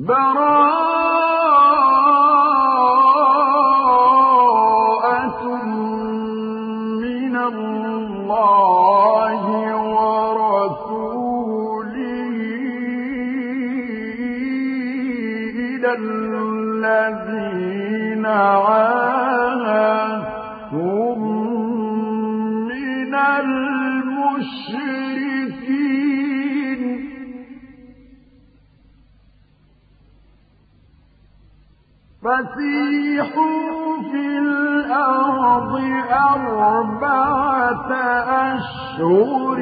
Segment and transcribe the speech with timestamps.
[0.00, 1.09] براءة
[36.70, 37.92] أربعة
[38.54, 39.60] أشهر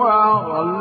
[0.00, 0.71] وأغلق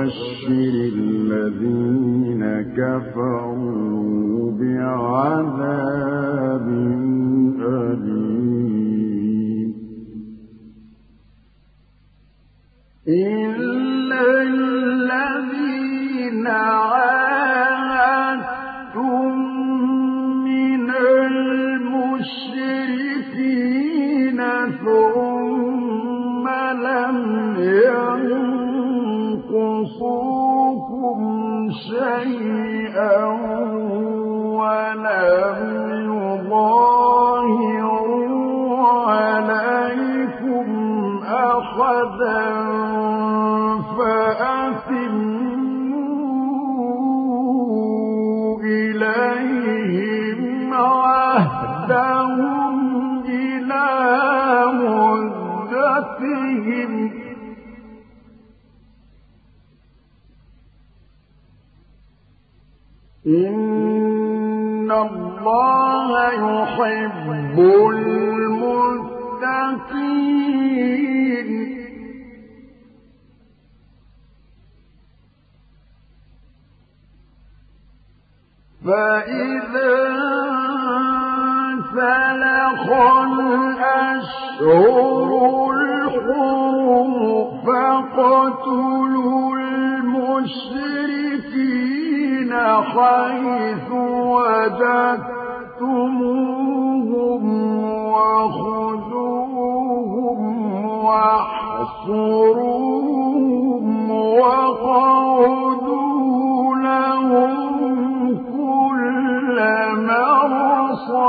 [0.00, 0.48] وبشر
[0.96, 2.42] الذين
[2.76, 5.49] كفروا بعمل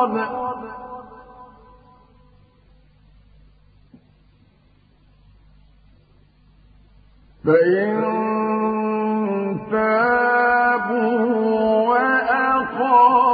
[0.06, 0.62] الغراب
[7.46, 7.92] فإن
[9.72, 11.22] تابوا
[11.90, 13.32] وأقاموا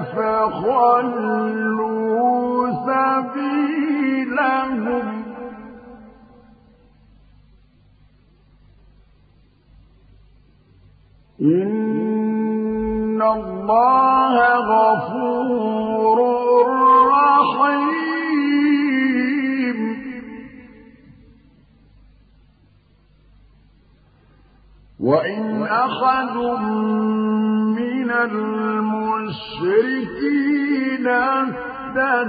[0.00, 1.44] فخلوا
[25.74, 26.36] أحد
[27.78, 29.34] من المشركين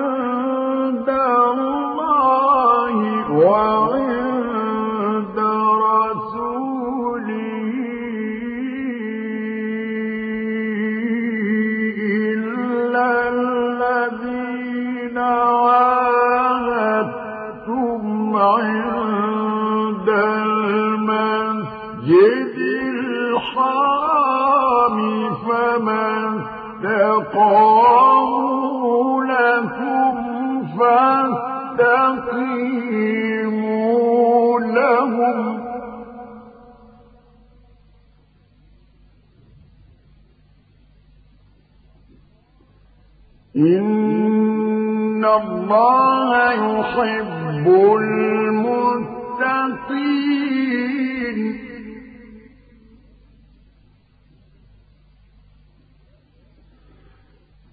[45.72, 48.88] الله يحب المتقين.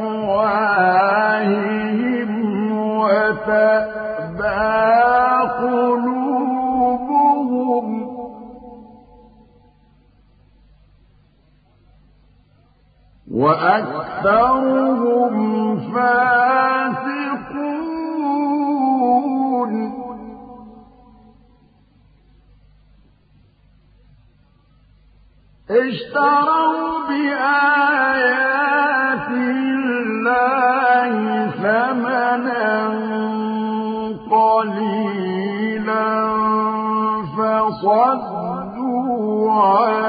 [5.62, 7.86] قلوبهم
[13.30, 15.34] وأكثرهم
[15.92, 17.11] فاسقون.
[25.72, 28.52] اشتروا بآيات
[29.30, 31.12] الله
[31.50, 32.72] ثمنا
[34.30, 36.10] قليلا
[37.36, 38.72] فصدوا
[39.52, 40.02] عن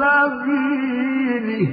[0.00, 1.68] سبيله.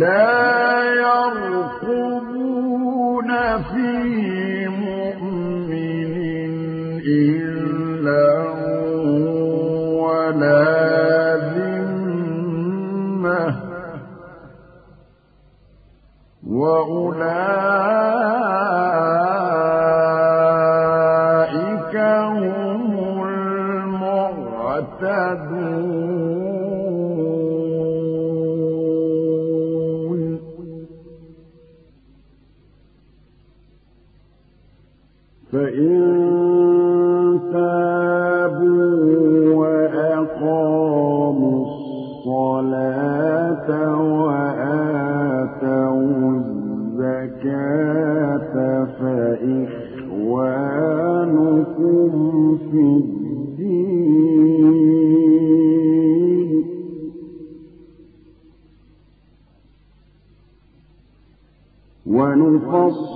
[0.00, 0.82] لا
[1.84, 2.50] يرقبون
[3.62, 4.39] في
[62.69, 63.08] ونفصل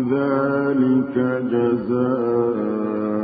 [0.00, 1.14] وذلك
[1.52, 3.19] جزاء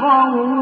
[0.00, 0.57] 荒芜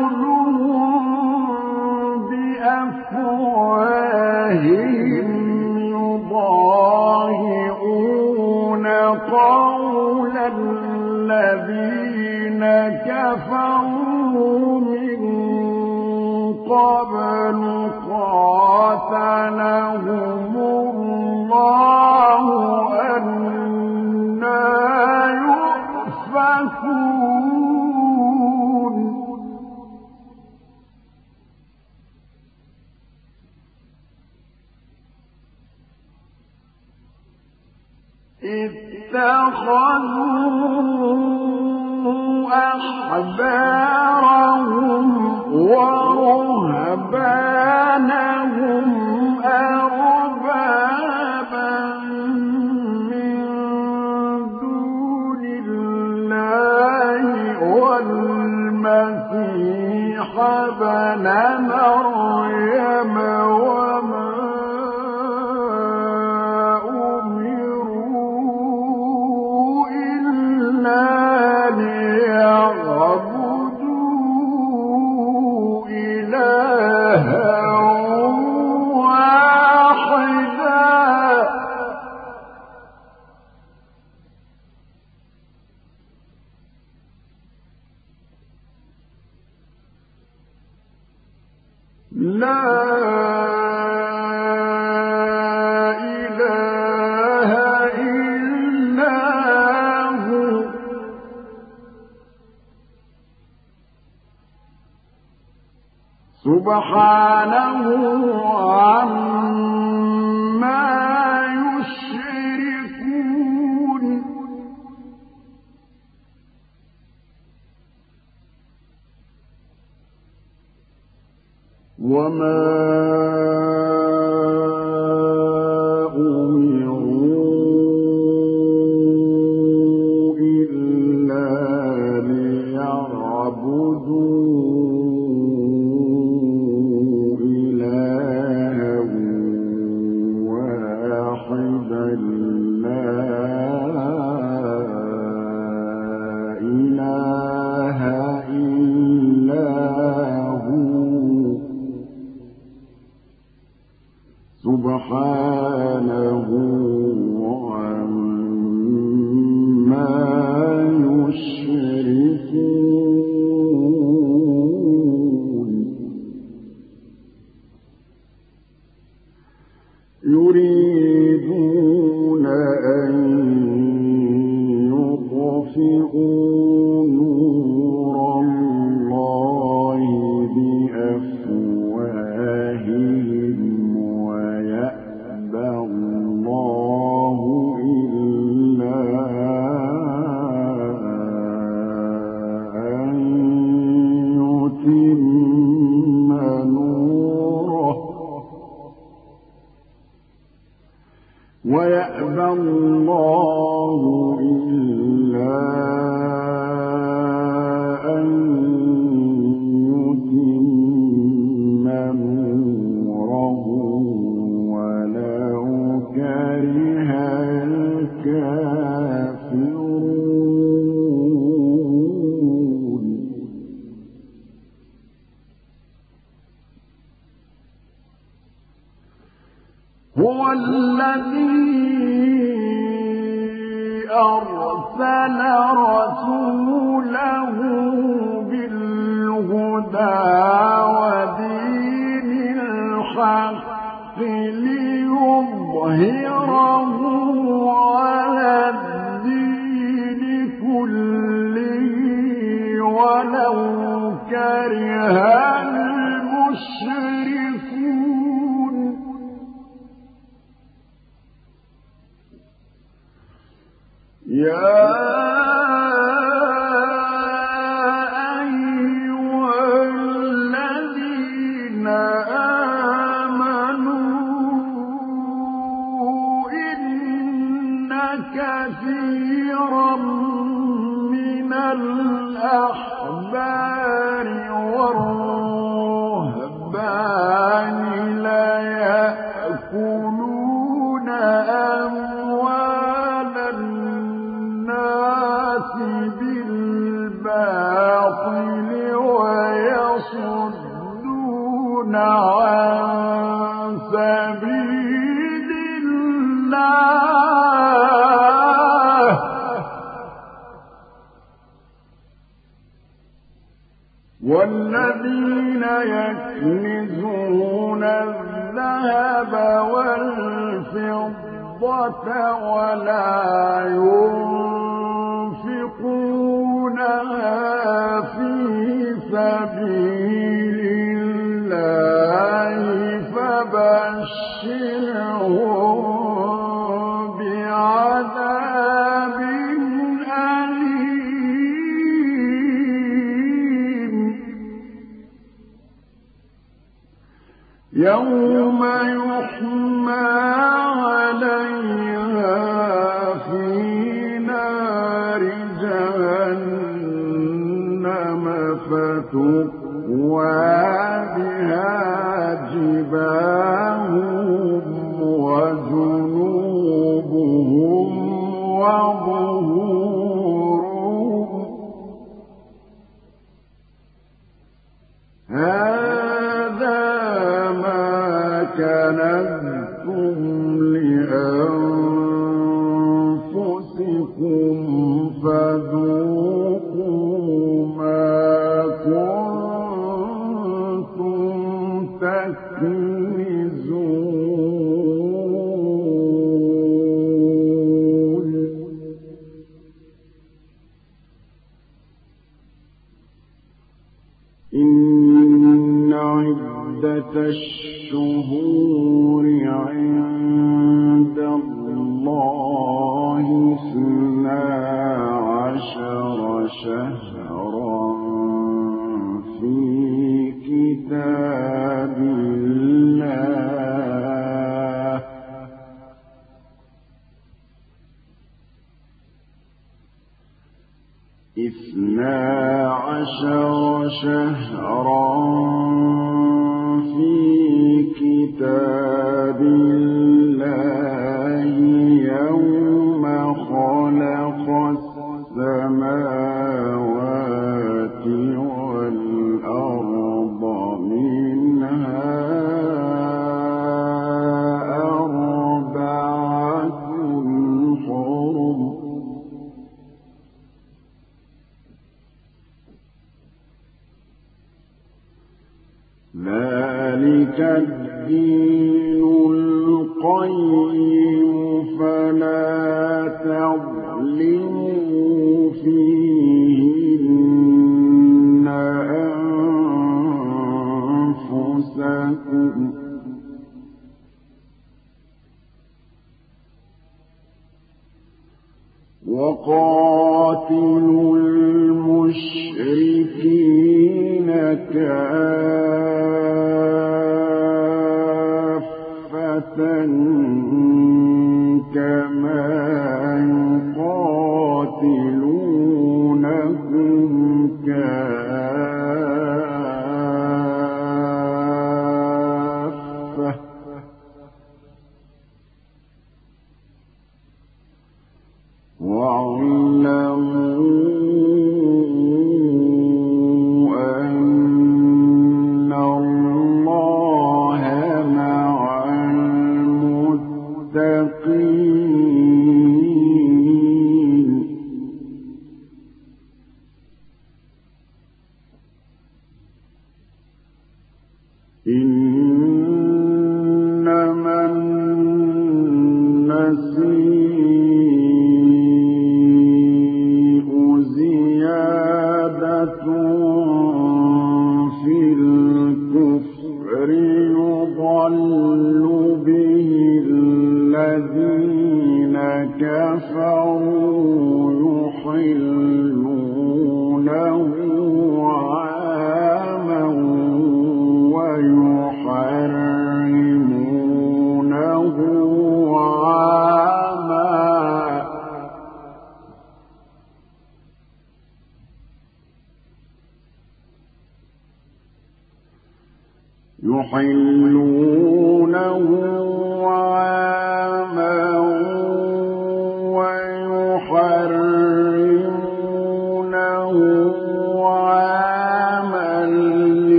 [499.58, 500.65] من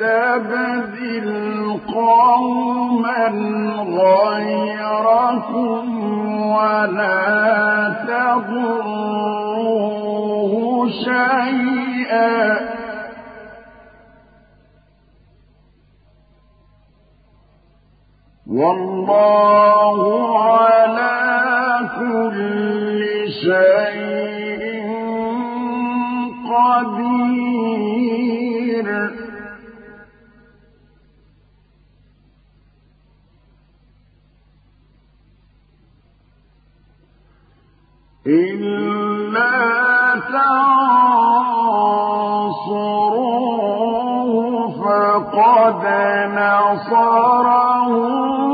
[0.00, 3.28] يستبدل قوما
[4.02, 5.86] غيركم
[6.46, 7.18] ولا
[8.08, 8.92] تضروه
[11.04, 12.38] شيئا.
[18.46, 20.00] والله
[20.38, 21.16] على
[21.98, 23.00] كل
[23.42, 24.62] شيء
[26.50, 27.47] قدير.
[38.28, 39.78] إلا
[44.88, 45.84] فقد
[46.34, 48.48] نصره الله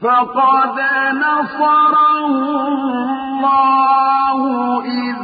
[0.00, 0.78] فقد
[1.24, 2.26] نصره
[2.68, 4.38] الله
[4.84, 5.23] إذ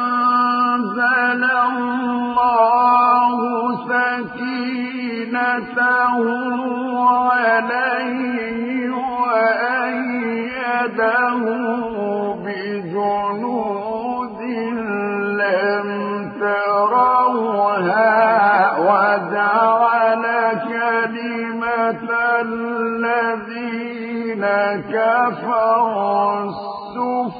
[0.00, 3.38] فأنزل الله
[3.90, 5.78] سكينته
[7.30, 8.90] عليه
[9.20, 11.22] وأيده
[12.44, 14.40] بجنود
[15.42, 15.88] لم
[16.40, 18.12] تروها
[18.78, 20.24] وجعل
[20.68, 22.08] كلمة
[22.40, 24.44] الذين
[24.92, 27.39] كفروا السفلى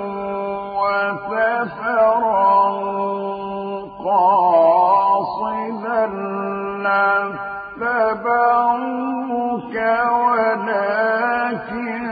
[1.29, 2.71] وسفرا
[4.05, 6.05] قاصدا
[8.31, 9.75] لاتبعوك
[10.31, 12.07] ولكن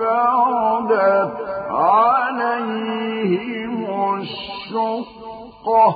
[0.00, 1.36] بعدت
[1.70, 3.80] عليهم
[4.20, 5.86] الشقة.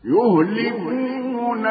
[0.03, 1.65] يهلكون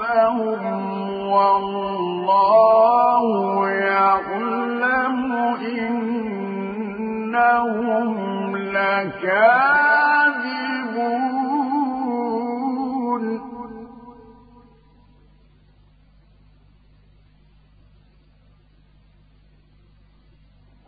[0.00, 0.89] أنفسهم
[1.30, 3.24] والله
[3.68, 5.32] يعلم
[7.20, 9.90] إنهم لكاذبون.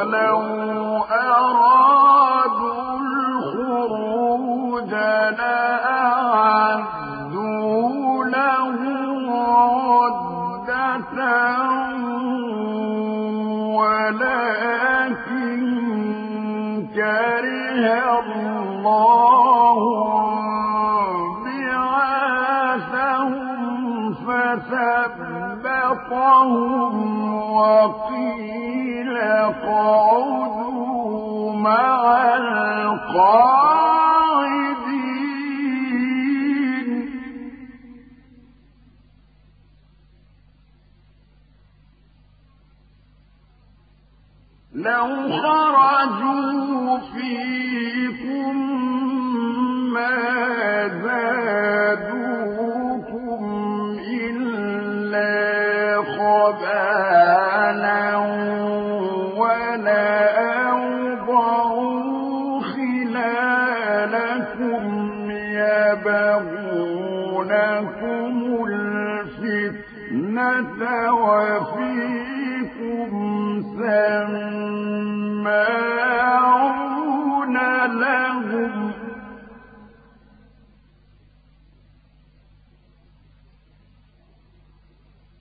[0.07, 4.91] ولو أرادوا الخروج
[5.39, 6.55] لأعدوا
[8.25, 8.77] له
[10.07, 11.19] عدة
[14.67, 15.59] ولكن
[16.95, 19.79] كره الله
[21.45, 22.93] بعاثهم
[24.27, 25.65] فثبطهم
[27.53, 28.06] وقيل
[31.55, 33.37] مع القاعدين.
[44.73, 45.07] لو
[45.41, 47.56] خرجوا فيكم
[71.27, 73.11] وفيكم
[76.17, 77.57] سماعون
[77.87, 78.91] لهم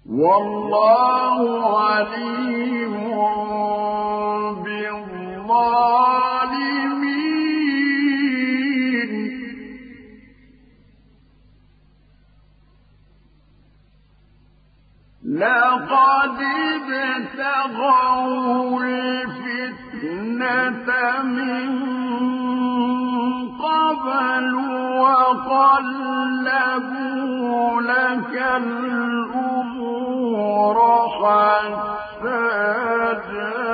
[0.06, 1.38] والله
[1.78, 2.75] عليم
[15.36, 16.38] لقد
[16.92, 20.42] ابتغوا الفتنة
[21.22, 21.68] من
[23.58, 24.54] قبل
[24.96, 26.12] وقلبوا
[27.82, 29.96] لك الأمور
[31.08, 32.42] حتى
[33.32, 33.65] جاء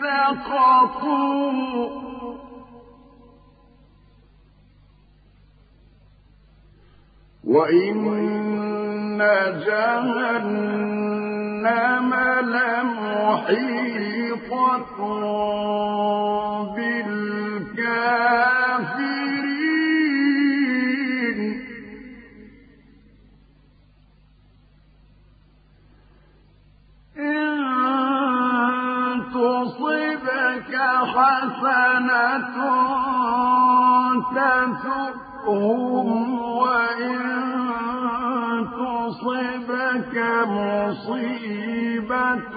[0.00, 1.48] سقطوا؟
[7.44, 9.18] وإن
[9.66, 10.88] جهنم
[12.54, 13.78] لمحيطة
[16.76, 18.57] بالكافرين.
[31.18, 32.56] حسنة
[34.74, 37.18] تسؤهم وإن
[38.78, 40.16] تصبك
[40.46, 42.54] مصيبة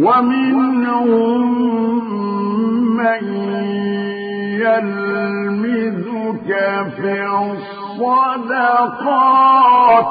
[0.00, 1.44] ومنهم
[2.96, 3.22] من
[4.64, 6.48] يلمزك
[6.96, 7.12] في
[8.00, 10.06] الصدقات.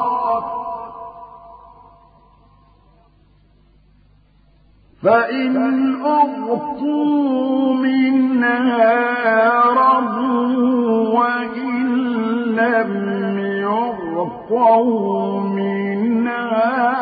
[5.02, 5.56] فإن
[6.04, 11.76] أعطوا منها رضوا وإن
[12.46, 16.99] لم يعطوا منها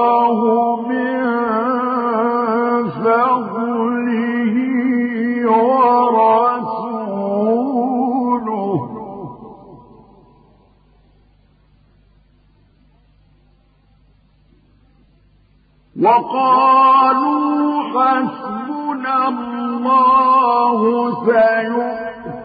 [16.12, 20.80] وقالوا حسبنا الله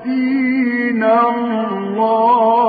[0.06, 2.67] سيؤتينا الله.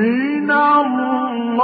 [0.00, 1.62] من الله.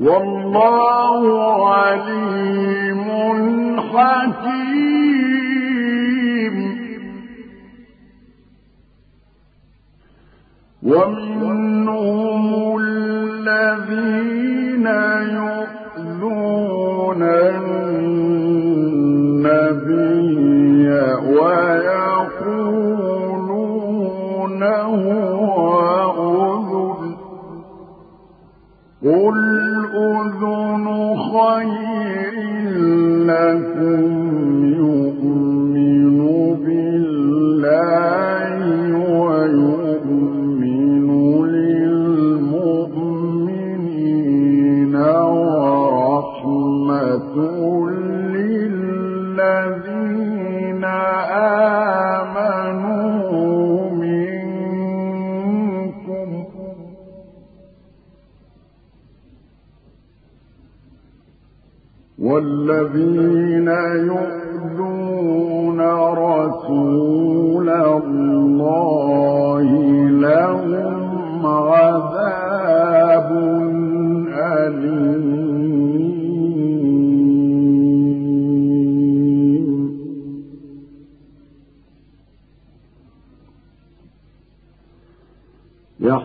[0.00, 1.22] والله
[1.76, 3.06] عليم
[3.80, 4.69] حكيم.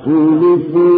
[0.08, 0.95] الرسول في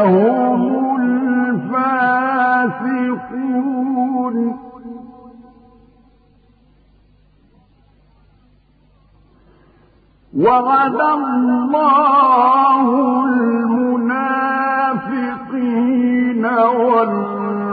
[0.03, 0.56] هم
[10.39, 12.87] وعد الله
[13.25, 14.07] المنافقين
[16.87, 17.67] والمنافقات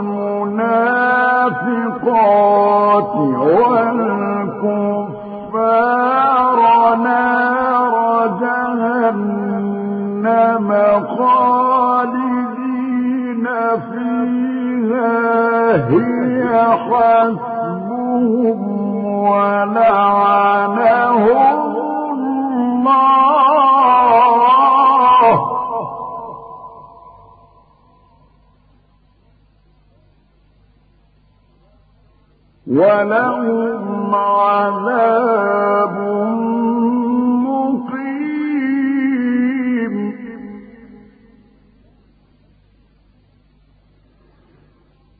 [3.44, 4.18] والكفار
[6.96, 7.94] نار
[8.40, 9.48] جهنم
[11.18, 12.64] خالدين
[13.92, 15.14] فيها.
[15.88, 16.42] هي
[16.86, 18.60] حسبهم
[19.24, 20.93] ولعنهم
[32.74, 35.96] ولهم عذاب
[37.46, 38.74] مقيم.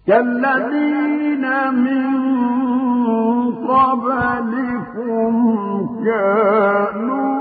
[0.07, 1.45] كالذين
[1.75, 2.05] من
[3.69, 5.33] قبلكم
[6.05, 7.35] كانوا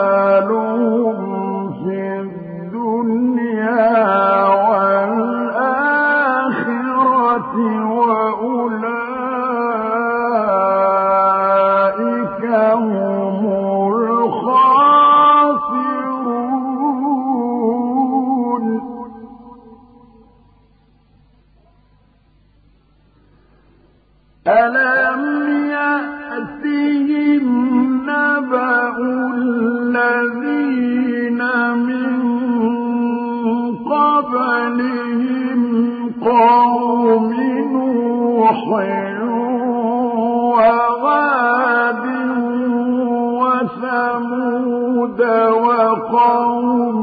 [46.12, 46.97] قوم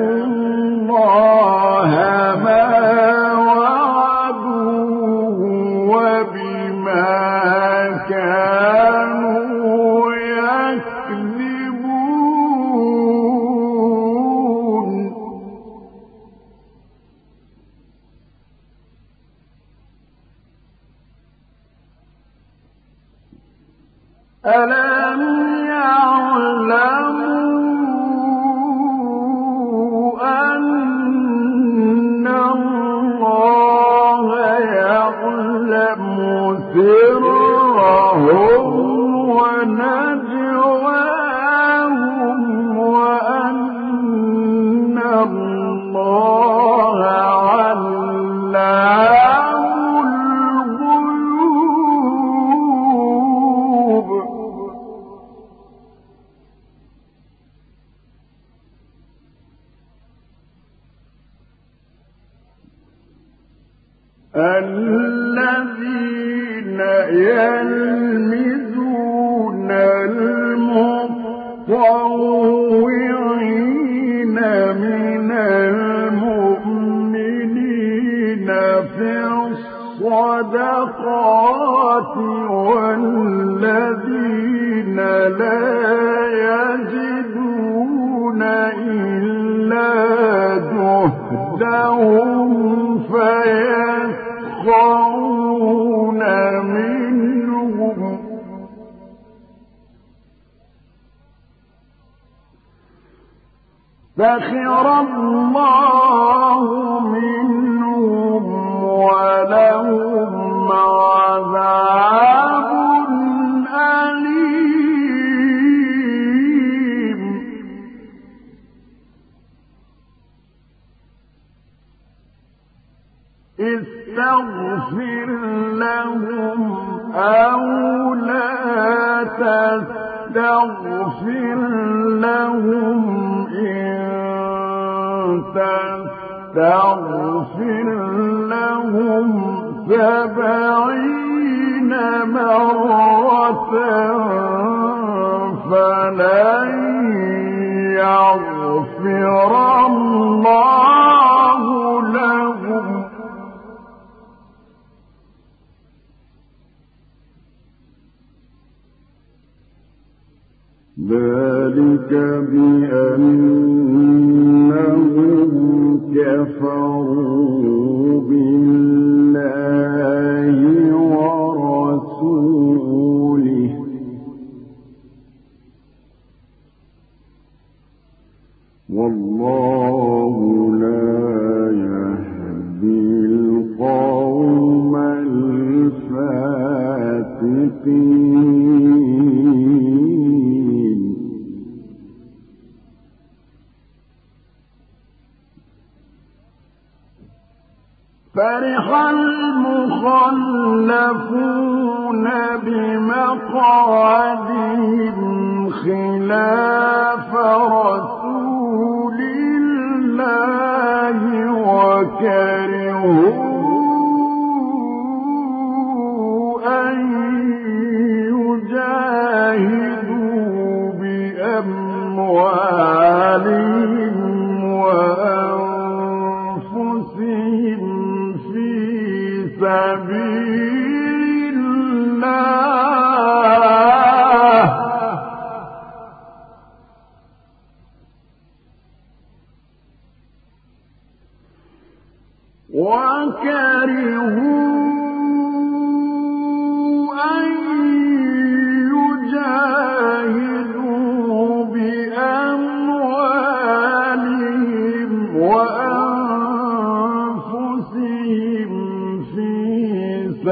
[0.00, 1.29] الله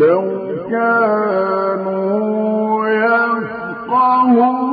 [0.00, 0.24] لو
[0.70, 2.00] كانوا
[2.88, 4.70] يفقهون.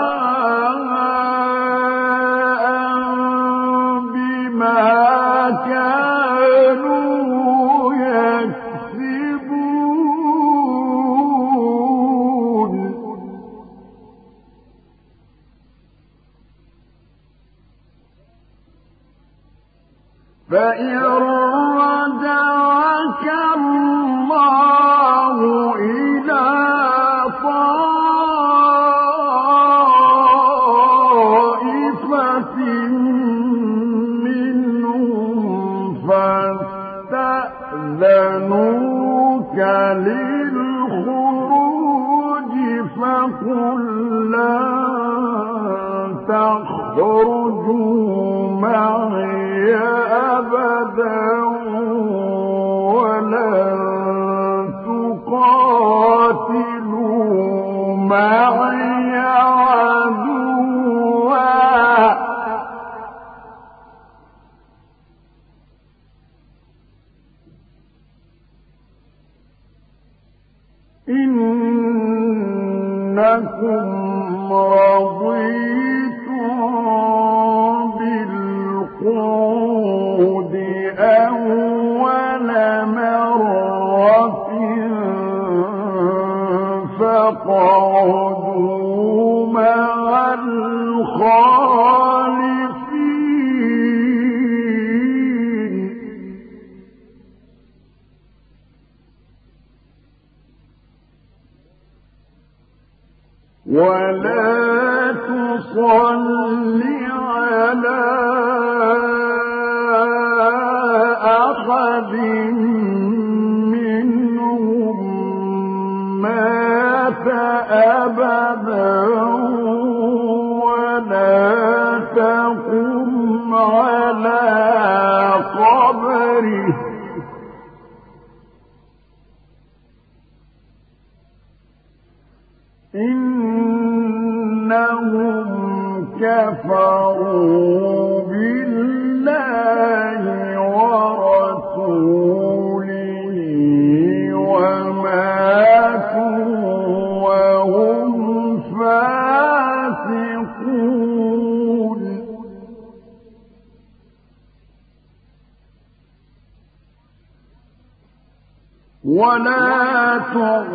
[47.69, 47.98] تخرجوا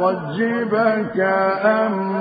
[0.05, 1.21] تعجبك
[1.65, 2.14] أموالهم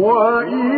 [0.00, 0.69] وإذا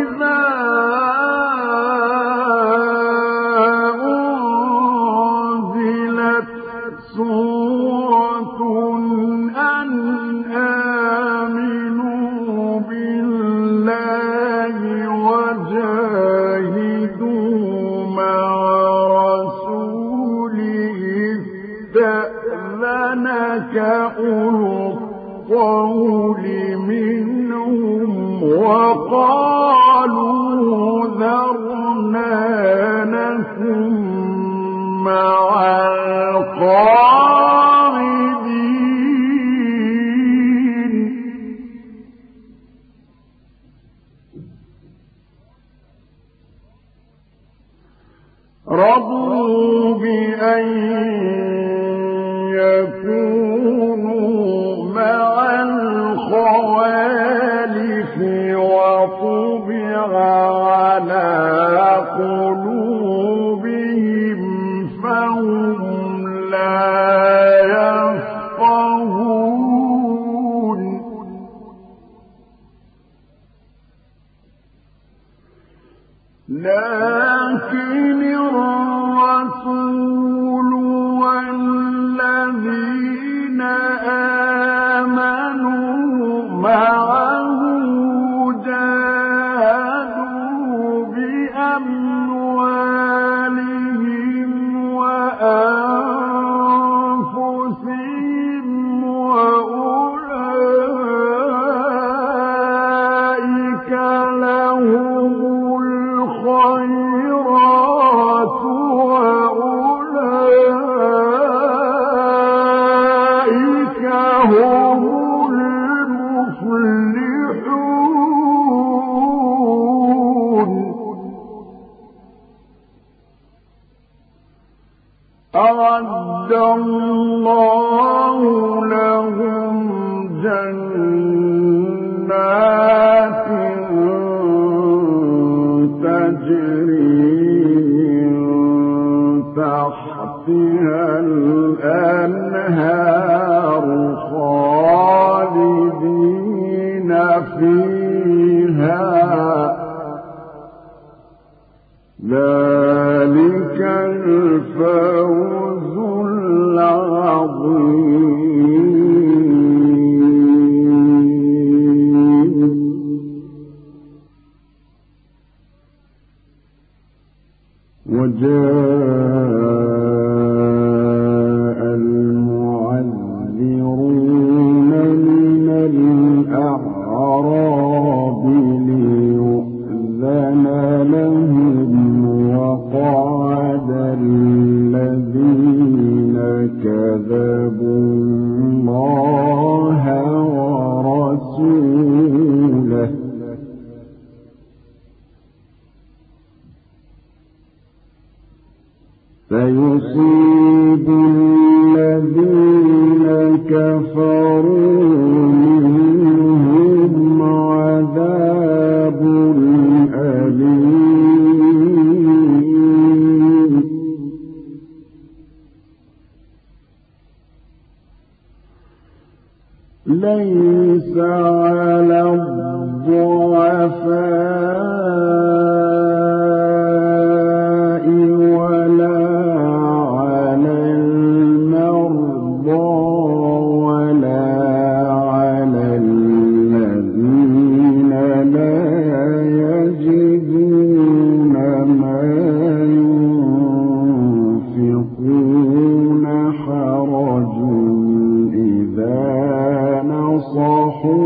[251.02, 251.23] في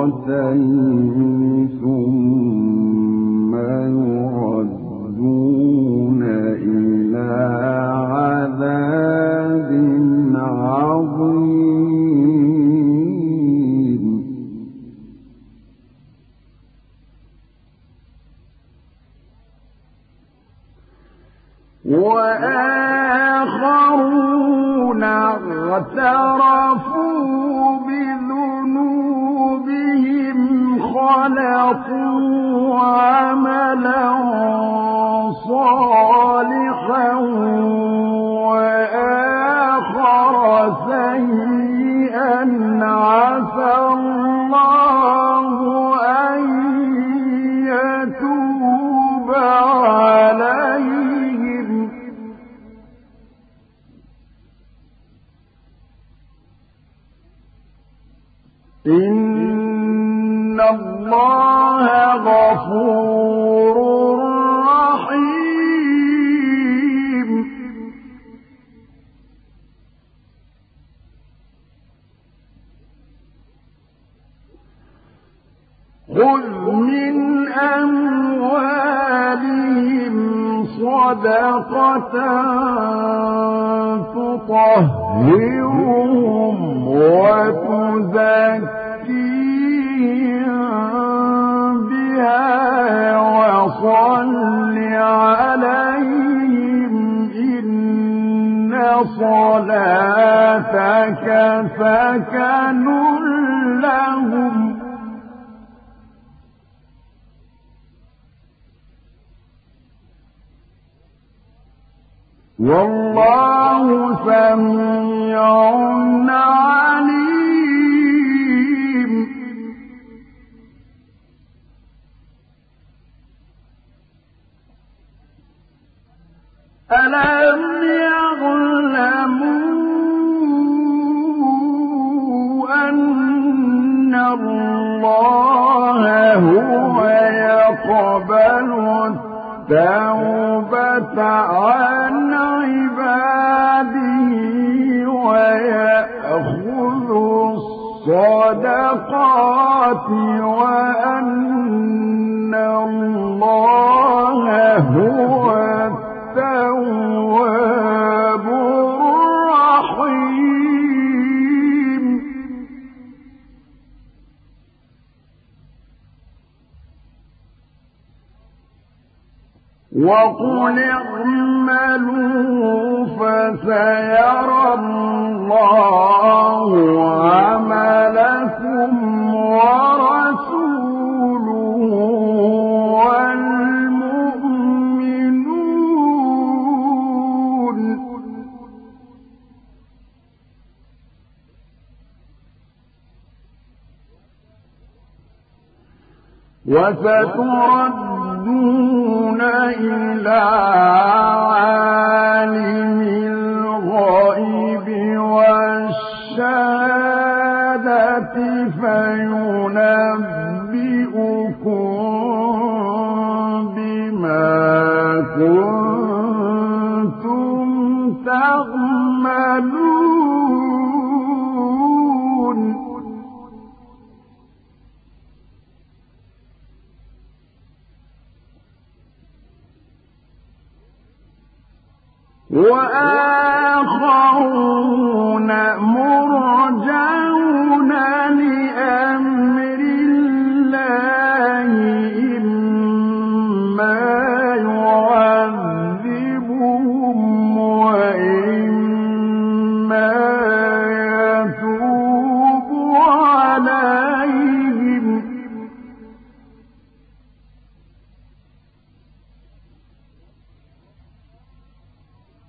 [0.00, 1.29] مرتين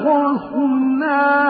[0.08, 1.48] الحسنى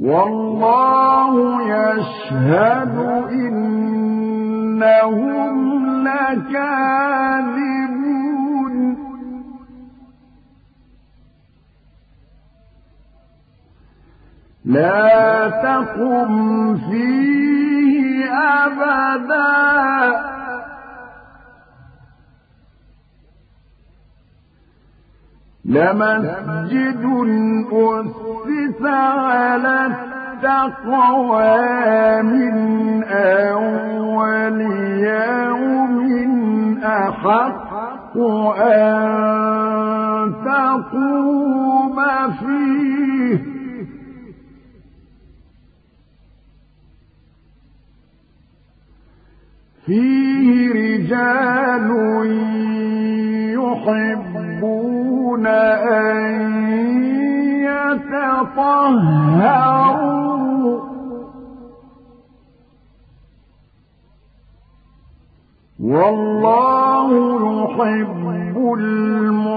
[0.00, 2.94] والله يشهد
[3.32, 5.56] إنهم
[6.08, 7.76] لكاذبون.
[14.64, 20.39] لا تقم فيه أبداً.
[25.70, 27.04] لمسجد
[27.72, 29.86] أسس على
[30.42, 31.52] التقوى
[32.22, 32.54] من
[33.04, 34.60] أول
[35.00, 36.00] يوم
[36.84, 38.16] أحق
[38.58, 41.96] أن تقوم
[42.40, 42.99] فيه.
[49.90, 51.90] فيه رجال
[53.58, 56.30] يحبون أن
[57.66, 58.40] يتطهروا.
[65.80, 67.08] والله
[67.62, 68.24] يحب
[68.78, 69.50] المطهرين.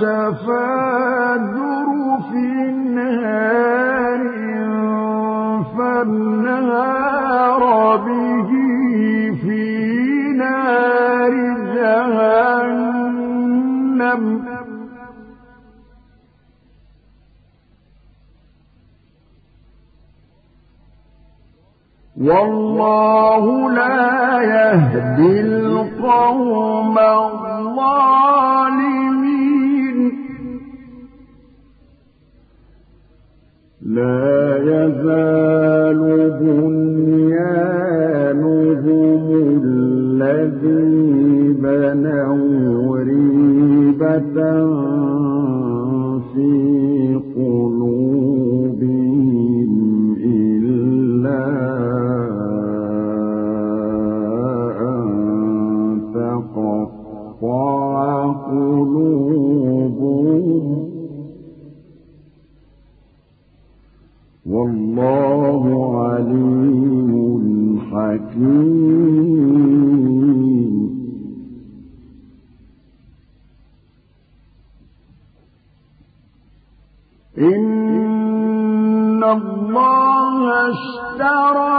[0.00, 1.59] شفا
[8.06, 8.50] به
[9.42, 11.32] في نار
[11.74, 13.00] جهنم
[22.20, 28.59] والله لا يهدي القوم الظالمين
[33.94, 36.00] لا يزال
[36.40, 37.72] بنيانهم
[39.64, 44.36] الذي بنوا ريبة
[64.50, 65.62] والله
[66.04, 67.10] عليم
[67.90, 69.30] حكيم.
[77.38, 81.69] إن الله اشترى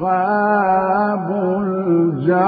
[0.00, 1.28] أصحاب
[1.62, 2.40] الجحيم.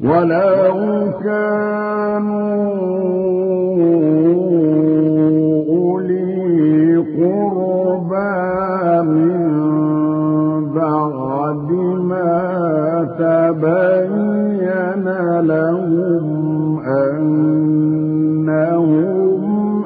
[0.00, 1.74] ولو كانوا
[13.18, 15.06] تبين
[15.40, 16.33] لهم
[18.40, 19.44] أنهم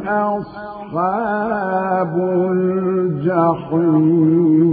[0.09, 2.15] أصحاب
[2.53, 4.68] الجحيم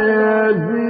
[0.00, 0.89] كاد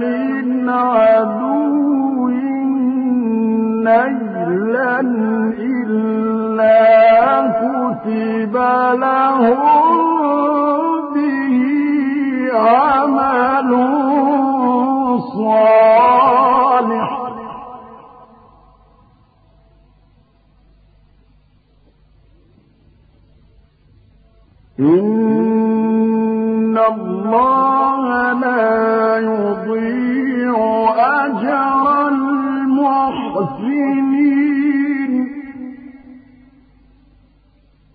[0.00, 2.28] من عدو
[3.88, 5.00] نيلا
[5.58, 6.78] إلا
[7.60, 8.54] كتب
[9.00, 9.87] لهم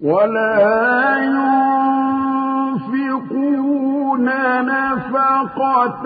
[0.04, 1.18] ولا
[3.24, 4.26] ينفقون
[4.66, 6.06] نفقة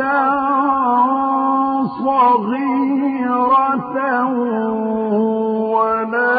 [2.05, 3.97] صغيرة
[5.73, 6.37] ولا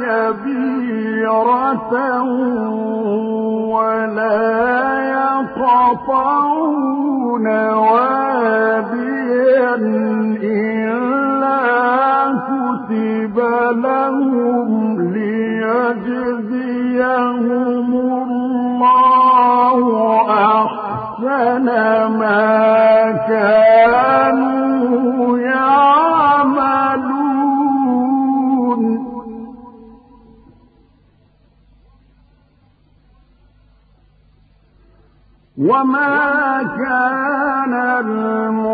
[0.00, 1.92] كبيرة
[3.68, 4.40] ولا
[5.60, 6.66] يقطعون
[7.70, 9.20] واديا
[10.42, 11.60] إلا
[12.48, 13.36] كتب
[18.22, 19.80] الله
[20.30, 21.66] أحسن
[22.18, 22.50] ما
[23.28, 27.00] كانوا يعملون.
[35.58, 38.69] وما كان المؤمنون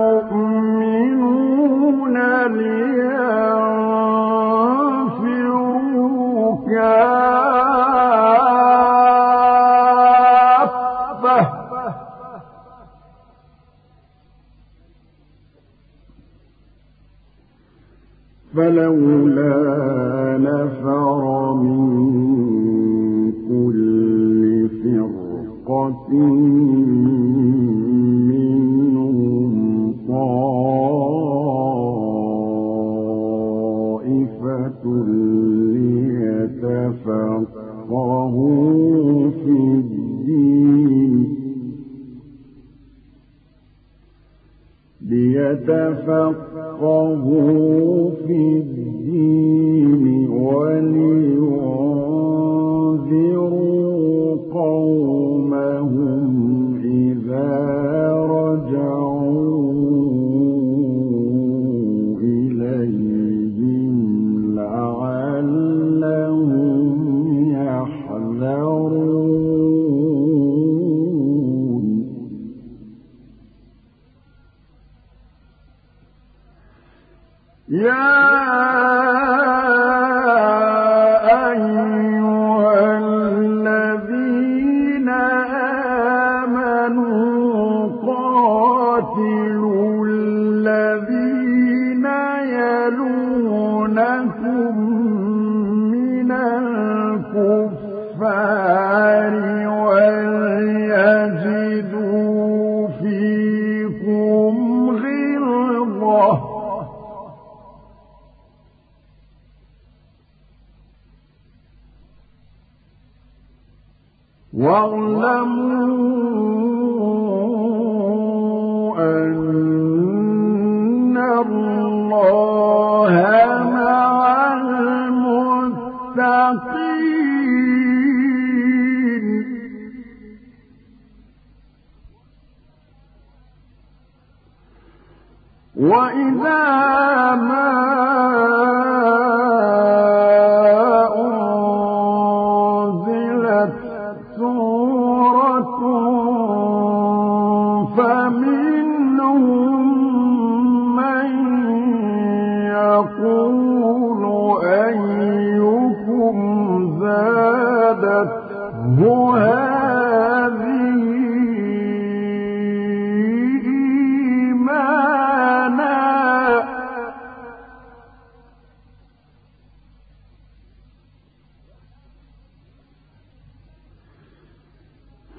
[46.87, 48.86] ليتفقهوا في الدين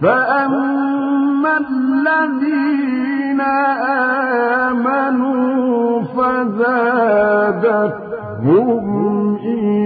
[0.02, 3.42] فأما الذين
[4.72, 6.02] آمنوا
[7.78, 8.58] فزادتهم
[9.38, 9.77] إيمانا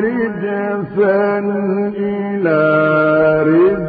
[0.00, 1.38] رجسا
[1.96, 2.60] إلى
[3.46, 3.83] رجسهم